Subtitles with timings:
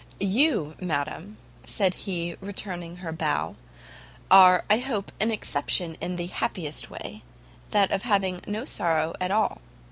[0.19, 3.55] "You, madam," said he, returning her bow,
[4.31, 7.21] "are I hope an exception in the happiest way,
[7.69, 9.61] that of having no sorrow at all.